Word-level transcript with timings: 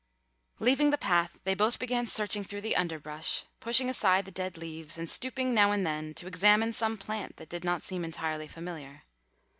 Leaving 0.57 0.89
the 0.89 0.97
path, 0.97 1.39
they 1.43 1.53
both 1.53 1.77
began 1.77 2.07
searching 2.07 2.43
through 2.43 2.59
the 2.59 2.75
underbrush, 2.75 3.43
pushing 3.59 3.87
aside 3.87 4.25
the 4.25 4.31
dead 4.31 4.57
leaves, 4.57 4.97
and 4.97 5.07
stooping 5.07 5.53
now 5.53 5.71
and 5.71 5.85
then 5.85 6.11
to 6.15 6.25
examine 6.25 6.73
some 6.73 6.97
plant 6.97 7.35
that 7.37 7.49
did 7.49 7.63
not 7.63 7.83
seem 7.83 8.03
entirely 8.03 8.47
familiar. 8.47 9.03